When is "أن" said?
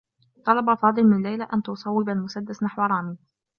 1.43-1.61